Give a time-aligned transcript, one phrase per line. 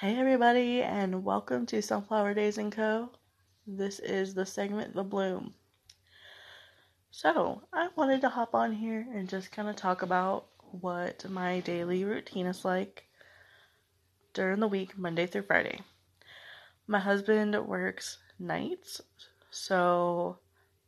[0.00, 3.10] Hey everybody, and welcome to Sunflower Daze and Co.
[3.66, 5.52] This is the segment The Bloom.
[7.10, 10.46] So, I wanted to hop on here and just kind of talk about
[10.80, 13.04] what my daily routine is like
[14.32, 15.80] during the week, Monday through Friday.
[16.86, 19.02] My husband works nights,
[19.50, 20.38] so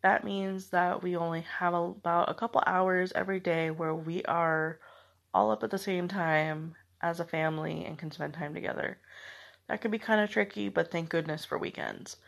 [0.02, 4.78] that means that we only have about a couple hours every day where we are
[5.34, 8.96] all up at the same time as a family and can spend time together.
[9.72, 12.18] That could be kind of tricky, but thank goodness for weekends.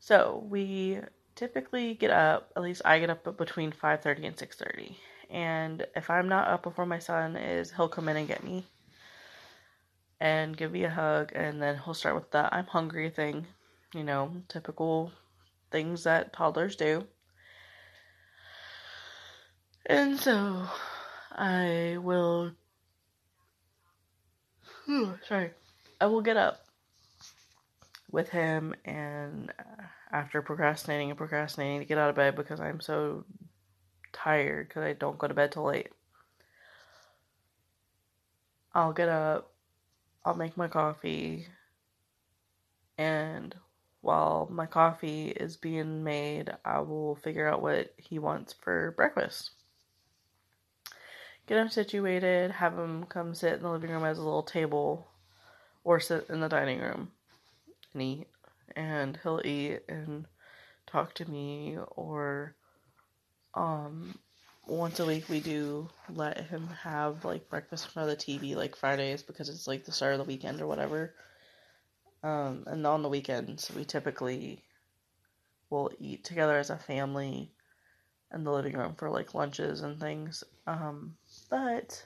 [0.00, 0.98] So, we
[1.36, 4.96] typically get up, at least I get up between 5:30 and 6:30.
[5.30, 8.66] And if I'm not up before my son is, he'll come in and get me
[10.20, 13.46] and give me a hug and then he'll start with the I'm hungry thing,
[13.94, 15.12] you know, typical
[15.70, 17.06] things that toddlers do.
[19.86, 20.66] And so
[21.30, 22.56] I will.
[25.26, 25.50] Sorry.
[26.00, 26.64] I will get up
[28.10, 32.80] with him and uh, after procrastinating and procrastinating to get out of bed because I'm
[32.80, 33.24] so
[34.12, 35.88] tired because I don't go to bed till late.
[38.74, 39.52] I'll get up,
[40.24, 41.46] I'll make my coffee,
[42.96, 43.54] and
[44.00, 49.50] while my coffee is being made, I will figure out what he wants for breakfast
[51.46, 55.06] get him situated, have him come sit in the living room as a little table
[55.84, 57.10] or sit in the dining room
[57.92, 58.26] and eat.
[58.74, 60.26] And he'll eat and
[60.86, 62.54] talk to me or
[63.54, 64.18] um
[64.66, 68.56] once a week we do let him have like breakfast in front of the TV
[68.56, 71.14] like Fridays because it's like the start of the weekend or whatever.
[72.22, 74.62] Um and on the weekends we typically
[75.72, 77.50] will eat together as a family
[78.32, 80.44] in the living room for like lunches and things.
[80.66, 81.16] Um,
[81.52, 82.02] but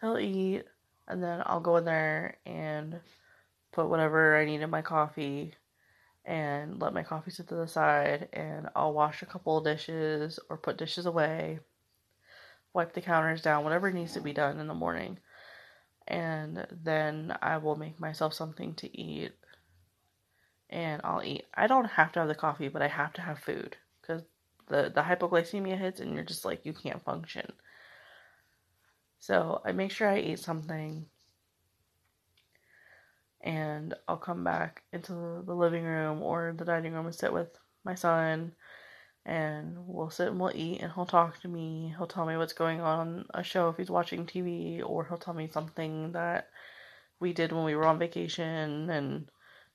[0.00, 0.64] he'll eat,
[1.06, 2.98] and then I'll go in there and
[3.70, 5.54] put whatever I need in my coffee
[6.24, 10.40] and let my coffee sit to the side, and I'll wash a couple of dishes
[10.50, 11.60] or put dishes away,
[12.74, 15.18] wipe the counters down, whatever needs to be done in the morning.
[16.08, 19.30] And then I will make myself something to eat
[20.68, 21.44] and I'll eat.
[21.54, 24.22] I don't have to have the coffee, but I have to have food because
[24.66, 27.52] the the hypoglycemia hits and you're just like you can't function.
[29.20, 31.06] So I make sure I eat something
[33.42, 37.48] and I'll come back into the living room or the dining room and sit with
[37.84, 38.52] my son
[39.26, 41.94] and we'll sit and we'll eat and he'll talk to me.
[41.96, 45.18] He'll tell me what's going on on a show if he's watching TV or he'll
[45.18, 46.48] tell me something that
[47.20, 49.30] we did when we were on vacation and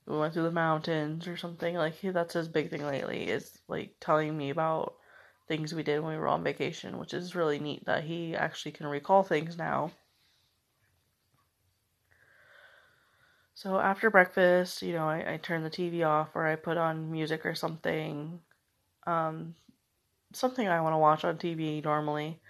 [0.08, 1.76] we went through the mountains or something.
[1.76, 4.96] Like that's his big thing lately is like telling me about
[5.48, 8.72] things we did when we were on vacation, which is really neat that he actually
[8.72, 9.92] can recall things now.
[13.54, 17.12] So after breakfast, you know, I, I turn the TV off or I put on
[17.12, 18.40] music or something.
[19.08, 19.56] Um,
[20.34, 22.42] something I want to watch on TV normally.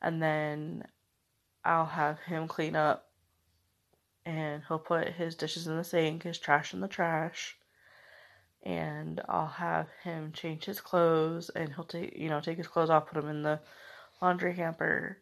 [0.00, 0.84] And then
[1.64, 3.10] I'll have him clean up
[4.26, 7.56] and he'll put his dishes in the sink, his trash in the trash,
[8.64, 12.90] and I'll have him change his clothes and he'll take you know take his clothes
[12.90, 13.60] off, put them in the
[14.20, 15.18] laundry hamper,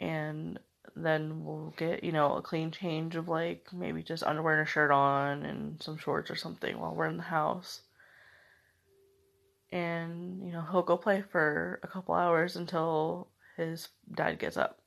[0.00, 0.58] and
[0.94, 4.70] then we'll get you know a clean change of like maybe just underwear and a
[4.70, 7.82] shirt on and some shorts or something while we're in the house.
[9.70, 14.82] And you know he'll go play for a couple hours until his dad gets up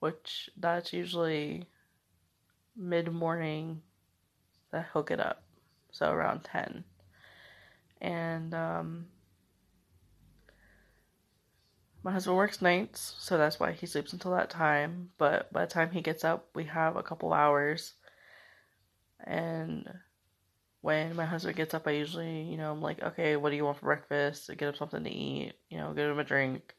[0.00, 1.66] which that's usually
[2.74, 3.82] mid morning
[4.72, 5.42] that he'll get up,
[5.92, 6.84] so around 10.
[8.00, 9.06] And um,
[12.02, 15.10] my husband works nights, so that's why he sleeps until that time.
[15.18, 17.94] But by the time he gets up, we have a couple hours.
[19.24, 19.86] And
[20.80, 23.64] when my husband gets up, I usually, you know, I'm like, okay, what do you
[23.64, 24.48] want for breakfast?
[24.48, 26.74] Get him something to eat, you know, get him a drink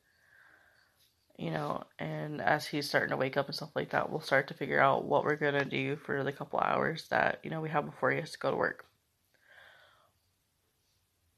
[1.42, 4.48] you know, and as he's starting to wake up and stuff like that, we'll start
[4.50, 7.70] to figure out what we're gonna do for the couple hours that, you know, we
[7.70, 8.86] have before he has to go to work.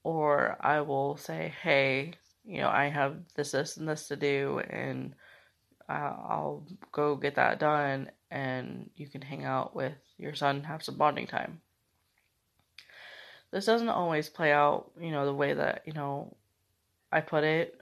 [0.04, 2.14] Or I will say, hey,
[2.44, 5.16] you know, I have this, this, and this to do, and
[5.88, 10.66] uh, I'll go get that done, and you can hang out with your son and
[10.66, 11.62] have some bonding time.
[13.52, 16.36] This doesn't always play out, you know, the way that, you know,
[17.12, 17.80] I put it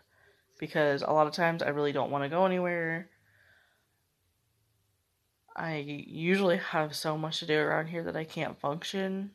[0.59, 3.09] because a lot of times I really don't want to go anywhere.
[5.56, 9.31] I usually have so much to do around here that I can't function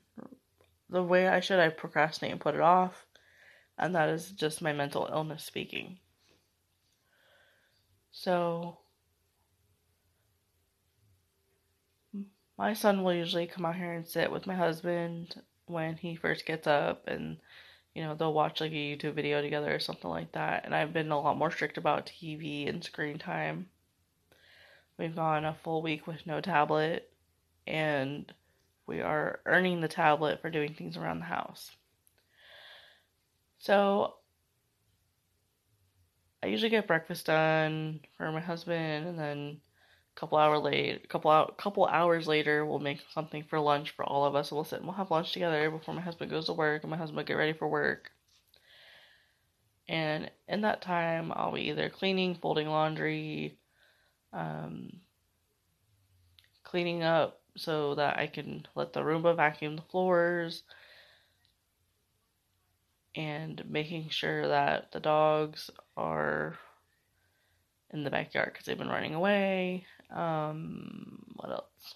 [0.89, 1.59] the way I should.
[1.59, 3.07] I procrastinate and put it off,
[3.79, 5.99] and that is just my mental illness speaking.
[8.13, 8.79] So,
[12.59, 16.47] my son will usually come out here and sit with my husband when he first
[16.47, 17.39] gets up and
[17.95, 20.93] you know they'll watch like a youtube video together or something like that and i've
[20.93, 23.67] been a lot more strict about tv and screen time
[24.99, 27.11] we've gone a full week with no tablet
[27.67, 28.33] and
[28.87, 31.71] we are earning the tablet for doing things around the house
[33.59, 34.15] so
[36.43, 39.61] i usually get breakfast done for my husband and then
[40.17, 44.05] a couple hour late, a couple couple hours later, we'll make something for lunch for
[44.05, 44.51] all of us.
[44.51, 46.97] we'll sit and we'll have lunch together before my husband goes to work, and my
[46.97, 48.11] husband will get ready for work.
[49.89, 53.59] And in that time, I'll be either cleaning, folding laundry,
[54.33, 55.01] um,
[56.65, 60.63] cleaning up so that I can let the Roomba vacuum the floors,
[63.15, 66.59] and making sure that the dogs are
[67.91, 69.87] in the backyard because they've been running away.
[70.11, 71.95] Um, what else?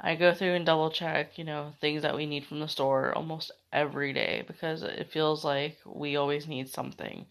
[0.00, 3.14] I go through and double check, you know, things that we need from the store
[3.14, 7.26] almost every day because it feels like we always need something.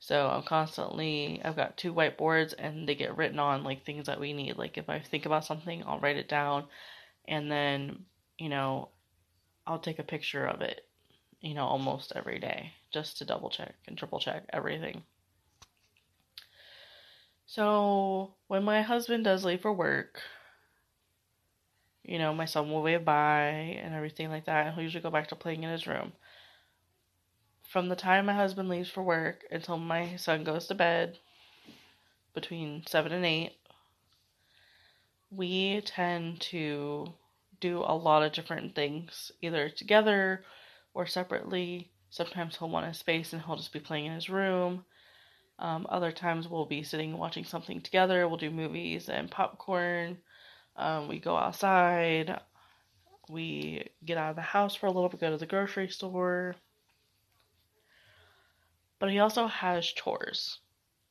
[0.00, 4.20] So I'm constantly, I've got two whiteboards and they get written on like things that
[4.20, 4.56] we need.
[4.56, 6.64] Like if I think about something, I'll write it down
[7.26, 8.04] and then,
[8.38, 8.90] you know,
[9.66, 10.86] I'll take a picture of it,
[11.40, 15.02] you know, almost every day just to double check and triple check everything.
[17.46, 20.20] So when my husband does leave for work,
[22.04, 25.28] you know, my son will wave bye and everything like that, he'll usually go back
[25.28, 26.12] to playing in his room.
[27.68, 31.18] From the time my husband leaves for work until my son goes to bed,
[32.32, 33.52] between 7 and 8,
[35.30, 37.12] we tend to
[37.60, 40.46] do a lot of different things, either together
[40.94, 41.90] or separately.
[42.08, 44.86] Sometimes he'll want a space and he'll just be playing in his room.
[45.58, 48.26] Um, other times we'll be sitting watching something together.
[48.26, 50.16] We'll do movies and popcorn.
[50.74, 52.40] Um, we go outside.
[53.28, 56.56] We get out of the house for a little bit, go to the grocery store.
[58.98, 60.58] But he also has chores.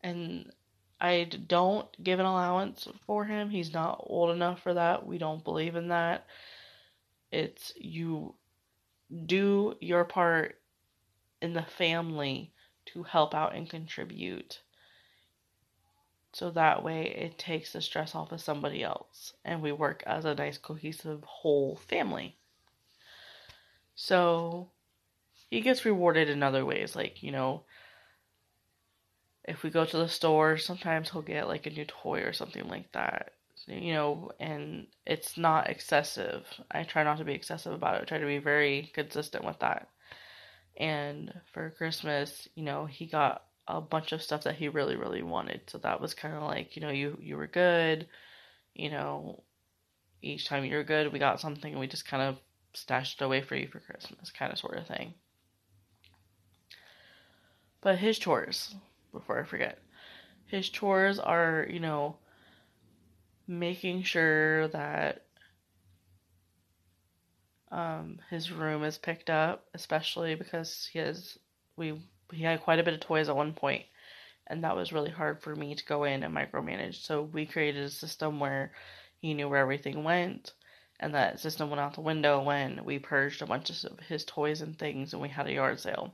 [0.01, 0.51] And
[0.99, 3.49] I don't give an allowance for him.
[3.49, 5.05] He's not old enough for that.
[5.05, 6.25] We don't believe in that.
[7.31, 8.35] It's you
[9.25, 10.59] do your part
[11.41, 12.51] in the family
[12.87, 14.61] to help out and contribute.
[16.33, 20.25] So that way it takes the stress off of somebody else and we work as
[20.25, 22.37] a nice cohesive whole family.
[23.95, 24.69] So
[25.49, 27.63] he gets rewarded in other ways, like, you know,
[29.45, 32.67] if we go to the store, sometimes he'll get like a new toy or something
[32.67, 33.31] like that.
[33.65, 36.45] You know, and it's not excessive.
[36.71, 38.01] I try not to be excessive about it.
[38.03, 39.89] I try to be very consistent with that.
[40.77, 45.23] And for Christmas, you know, he got a bunch of stuff that he really, really
[45.23, 45.61] wanted.
[45.67, 48.07] So that was kind of like, you know, you you were good.
[48.73, 49.43] You know,
[50.21, 52.37] each time you were good, we got something and we just kind of
[52.73, 55.13] stashed it away for you for Christmas, kind of sort of thing.
[57.87, 58.75] But his chores,
[59.13, 59.79] before I forget,
[60.45, 62.17] his chores are, you know,
[63.47, 65.23] making sure that
[67.71, 71.39] um, his room is picked up, especially because he has
[71.77, 72.01] we
[72.33, 73.85] he had quite a bit of toys at one point,
[74.47, 76.95] and that was really hard for me to go in and micromanage.
[76.95, 78.73] So we created a system where
[79.21, 80.51] he knew where everything went,
[80.99, 84.59] and that system went out the window when we purged a bunch of his toys
[84.59, 86.13] and things, and we had a yard sale.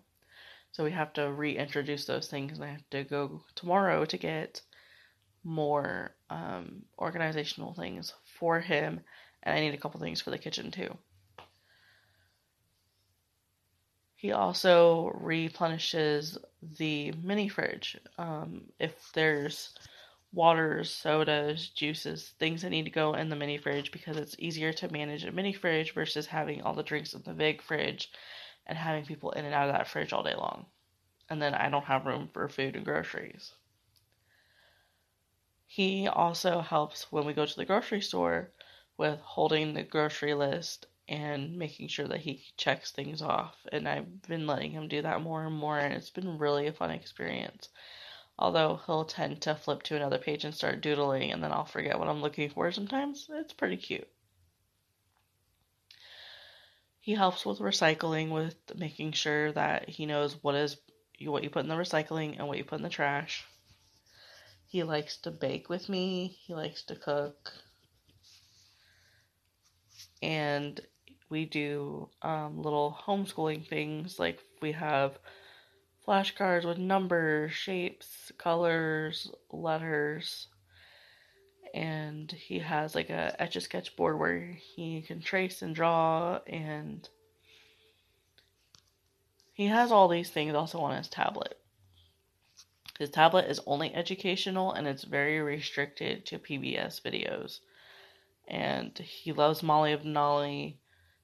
[0.74, 4.60] So we have to reintroduce those things, and I have to go tomorrow to get
[5.44, 9.00] more um, organizational things for him,
[9.44, 10.98] and I need a couple things for the kitchen too.
[14.16, 16.40] He also replenishes
[16.78, 17.98] the mini fridge.
[18.18, 19.76] Um, if there's
[20.32, 24.74] waters, sodas, juices, things that need to go in the mini fridge because it's easier
[24.74, 28.12] to manage a mini fridge versus having all the drinks in the big fridge
[28.66, 30.66] and having people in and out of that fridge all day long.
[31.30, 33.54] And then I don't have room for food and groceries.
[35.66, 38.52] He also helps when we go to the grocery store
[38.98, 43.66] with holding the grocery list and making sure that he checks things off.
[43.72, 46.74] And I've been letting him do that more and more, and it's been really a
[46.74, 47.70] fun experience.
[48.38, 52.00] Although he'll tend to flip to another page and start doodling, and then I'll forget
[52.00, 53.28] what I'm looking for sometimes.
[53.32, 54.08] It's pretty cute.
[57.04, 60.78] He helps with recycling, with making sure that he knows what is
[61.20, 63.44] what you put in the recycling and what you put in the trash.
[64.68, 66.38] He likes to bake with me.
[66.46, 67.52] He likes to cook.
[70.22, 70.80] And
[71.30, 75.20] we do um, little homeschooling things like we have
[76.08, 80.48] flashcards with numbers, shapes, colors, letters,
[81.74, 86.40] and he has like a etch a sketch board where he can trace and draw
[86.46, 87.10] and
[89.54, 91.60] he has all these things also on his tablet.
[93.00, 97.60] His tablet is only educational and it's very restricted to PBS videos.
[98.48, 100.78] And he loves Molly of Denali.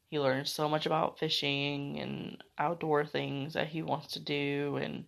[0.08, 5.06] He learns so much about fishing and outdoor things that he wants to do and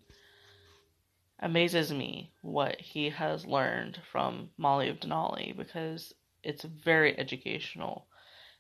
[1.42, 8.08] amazes me what he has learned from Molly of Denali because it's very educational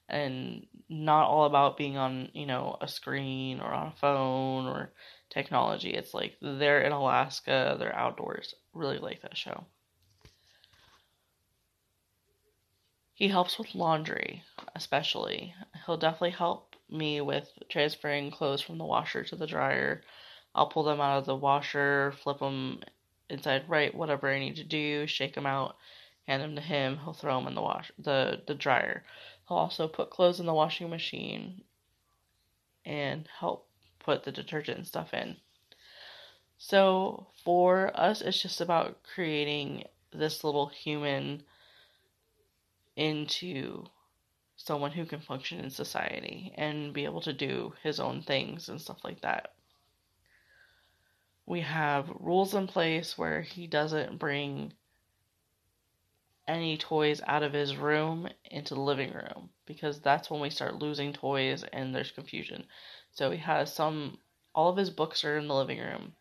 [0.09, 4.91] and not all about being on, you know, a screen or on a phone or
[5.29, 5.91] technology.
[5.91, 8.53] It's like they're in Alaska, they're outdoors.
[8.73, 9.65] Really like that show.
[13.13, 14.43] He helps with laundry,
[14.75, 15.53] especially.
[15.85, 20.01] He'll definitely help me with transferring clothes from the washer to the dryer
[20.53, 22.81] I'll pull them out of the washer, flip them
[23.29, 25.77] inside right, whatever I need to do, shake them out,
[26.27, 26.97] hand them to him.
[26.97, 29.05] He'll throw them in the wash, the the dryer.
[29.47, 31.63] He'll also put clothes in the washing machine
[32.85, 33.67] and help
[33.99, 35.37] put the detergent and stuff in.
[36.57, 41.43] So for us, it's just about creating this little human
[42.95, 43.85] into
[44.57, 48.79] someone who can function in society and be able to do his own things and
[48.79, 49.53] stuff like that
[51.45, 54.73] we have rules in place where he doesn't bring
[56.47, 60.75] any toys out of his room into the living room because that's when we start
[60.75, 62.65] losing toys and there's confusion.
[63.11, 64.17] So he has some,
[64.53, 66.13] all of his books are in the living room.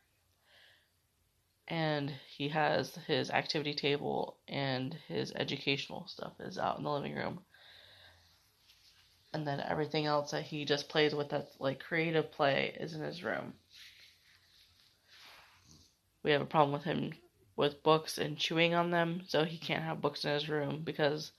[1.69, 7.15] And he has his activity table and his educational stuff is out in the living
[7.15, 7.41] room.
[9.33, 13.03] And then everything else that he just plays with that's like creative play is in
[13.03, 13.55] his room
[16.23, 17.13] we have a problem with him
[17.57, 21.33] with books and chewing on them, so he can't have books in his room because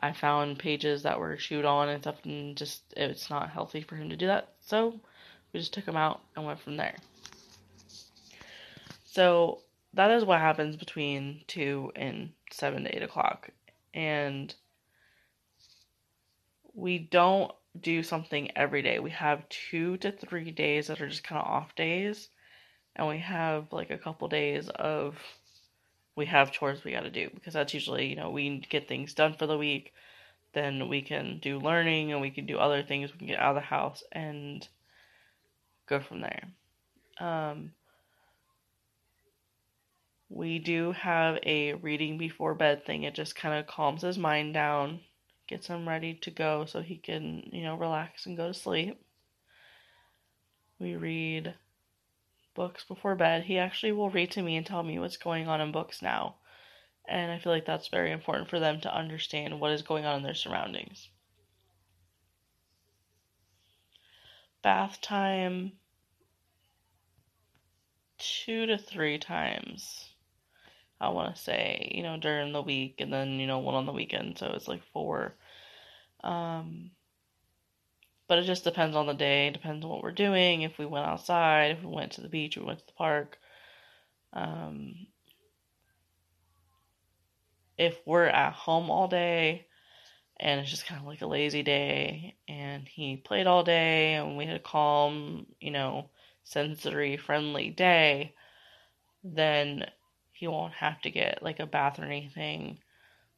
[0.00, 3.96] I found pages that were chewed on and stuff, and just it's not healthy for
[3.96, 4.54] him to do that.
[4.60, 5.00] So
[5.52, 6.96] we just took him out and went from there.
[9.04, 9.60] So
[9.94, 13.50] that is what happens between two and seven to eight o'clock,
[13.92, 14.54] and
[16.74, 18.98] we don't do something every day.
[18.98, 22.28] We have two to three days that are just kind of off days
[22.96, 25.16] and we have like a couple days of
[26.14, 29.14] we have chores we got to do because that's usually you know we get things
[29.14, 29.92] done for the week
[30.52, 33.56] then we can do learning and we can do other things we can get out
[33.56, 34.68] of the house and
[35.88, 36.48] go from there.
[37.20, 37.72] Um,
[40.28, 44.54] we do have a reading before bed thing it just kind of calms his mind
[44.54, 45.00] down
[45.46, 49.00] gets him ready to go so he can you know relax and go to sleep.
[50.78, 51.54] We read
[52.54, 53.44] books before bed.
[53.44, 56.36] He actually will read to me and tell me what's going on in books now.
[57.08, 60.16] And I feel like that's very important for them to understand what is going on
[60.16, 61.08] in their surroundings.
[64.62, 65.72] Bath time
[68.18, 70.08] two to three times.
[71.00, 73.86] I want to say, you know, during the week and then, you know, one on
[73.86, 74.38] the weekend.
[74.38, 75.34] So it's like four.
[76.22, 76.92] Um,
[78.28, 80.62] but it just depends on the day, depends on what we're doing.
[80.62, 83.38] If we went outside, if we went to the beach, we went to the park.
[84.32, 85.06] Um,
[87.76, 89.66] if we're at home all day
[90.38, 94.36] and it's just kind of like a lazy day and he played all day and
[94.36, 96.08] we had a calm, you know,
[96.44, 98.34] sensory friendly day,
[99.24, 99.84] then
[100.30, 102.78] he won't have to get like a bath or anything.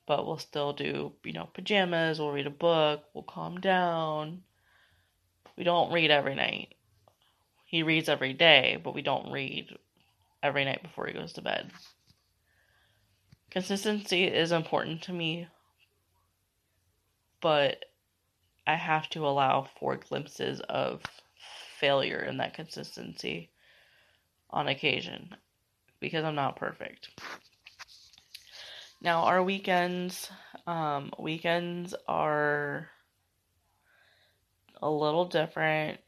[0.07, 4.43] But we'll still do, you know, pajamas, we'll read a book, we'll calm down
[5.56, 6.75] we don't read every night.
[7.64, 9.76] He reads every day, but we don't read
[10.42, 11.70] every night before he goes to bed.
[13.50, 15.49] Consistency is important to me,
[17.40, 17.84] but
[18.66, 21.02] I have to allow for glimpses of
[21.78, 23.50] failure in that consistency
[24.50, 25.37] on occasion
[26.00, 27.08] because I'm not perfect.
[29.00, 30.30] Now, our weekends,
[30.66, 32.88] um, weekends are
[34.83, 36.00] a little different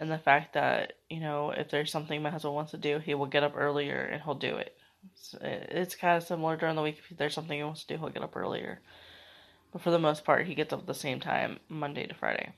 [0.00, 3.14] in the fact that, you know, if there's something my husband wants to do, he
[3.14, 4.76] will get up earlier and he'll do it.
[5.12, 6.98] It's, it's kind of similar during the week.
[7.08, 8.80] If there's something he wants to do, he'll get up earlier.
[9.72, 12.52] But for the most part, he gets up at the same time, Monday to Friday.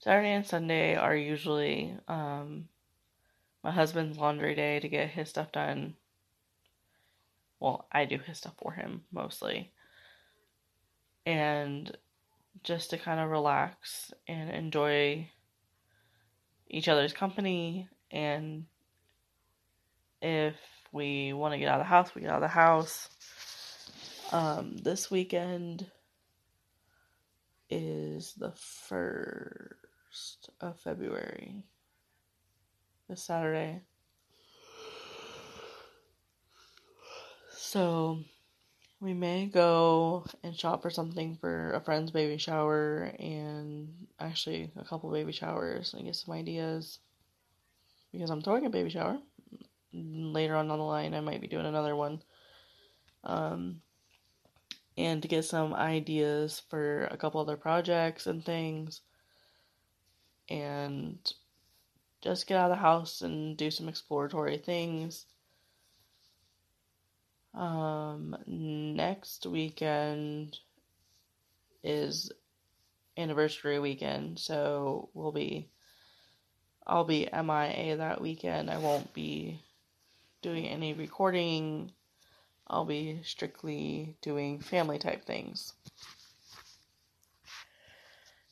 [0.00, 2.68] Saturday and Sunday are usually um,
[3.62, 5.94] my husband's laundry day to get his stuff done.
[7.60, 9.70] Well, I do his stuff for him mostly.
[11.24, 11.96] And
[12.62, 15.28] just to kind of relax and enjoy
[16.68, 17.88] each other's company.
[18.10, 18.66] And
[20.20, 20.56] if
[20.92, 23.08] we want to get out of the house, we get out of the house.
[24.30, 25.90] Um, this weekend
[27.68, 28.52] is the
[28.88, 31.64] first of February.
[33.08, 33.82] This Saturday.
[37.50, 38.18] So
[39.02, 44.84] we may go and shop for something for a friend's baby shower and actually a
[44.84, 47.00] couple baby showers and get some ideas
[48.12, 49.18] because I'm throwing a baby shower.
[49.92, 52.22] Later on down the line, I might be doing another one.
[53.24, 53.80] Um,
[54.96, 59.00] and to get some ideas for a couple other projects and things.
[60.48, 61.18] And
[62.20, 65.26] just get out of the house and do some exploratory things.
[67.54, 70.58] Um, next weekend
[71.84, 72.32] is
[73.16, 75.68] anniversary weekend, so we'll be
[76.86, 78.70] I'll be MIA that weekend.
[78.70, 79.60] I won't be
[80.40, 81.92] doing any recording.
[82.66, 85.74] I'll be strictly doing family type things.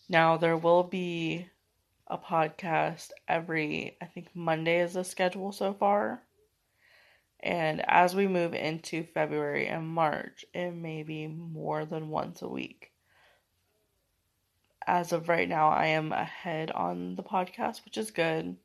[0.08, 1.48] Now there will be
[2.06, 6.22] a podcast every I think Monday is the schedule so far.
[7.42, 12.48] And as we move into February and March, it may be more than once a
[12.48, 12.92] week.
[14.86, 18.56] As of right now, I am ahead on the podcast, which is good,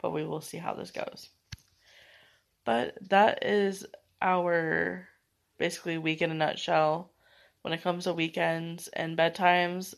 [0.00, 1.30] but we will see how this goes.
[2.64, 3.86] But that is
[4.22, 5.08] our
[5.56, 7.10] basically week in a nutshell.
[7.62, 9.94] When it comes to weekends and bedtimes,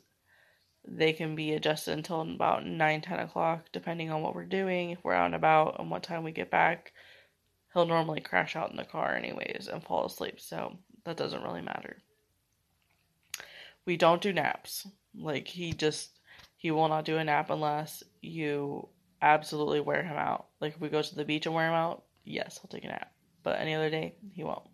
[0.87, 5.05] they can be adjusted until about 9 10 o'clock, depending on what we're doing, if
[5.05, 6.95] we're out and about, and what time we get back
[7.73, 11.63] he'll normally crash out in the car anyways and fall asleep, so that doesn't really
[11.63, 11.99] matter.
[13.85, 14.87] We don't do naps.
[15.15, 16.11] Like he just
[16.57, 18.89] he will not do a nap unless you
[19.23, 20.47] absolutely wear him out.
[20.61, 22.89] Like if we go to the beach and wear him out, yes, he'll take a
[22.89, 23.13] nap.
[23.43, 24.69] But any other day, he won't.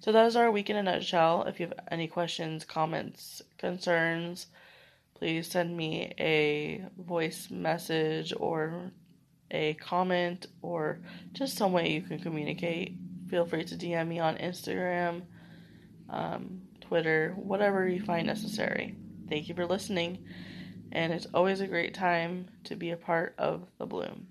[0.00, 1.44] So that is our week in a nutshell.
[1.44, 4.48] If you have any questions, comments, concerns,
[5.14, 8.92] please send me a voice message or
[9.54, 10.98] a comment or
[11.32, 12.96] just some way you can communicate,
[13.30, 15.22] feel free to DM me on Instagram,
[16.10, 18.96] um, Twitter, whatever you find necessary.
[19.28, 20.18] Thank you for listening,
[20.92, 24.26] and it's always a great time to be a part of the Bloom.